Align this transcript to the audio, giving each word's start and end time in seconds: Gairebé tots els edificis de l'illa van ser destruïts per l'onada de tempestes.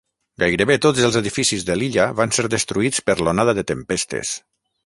Gairebé 0.43 0.77
tots 0.85 1.03
els 1.07 1.17
edificis 1.19 1.67
de 1.69 1.77
l'illa 1.81 2.09
van 2.21 2.35
ser 2.39 2.47
destruïts 2.57 3.07
per 3.11 3.19
l'onada 3.23 3.59
de 3.59 3.69
tempestes. 3.75 4.37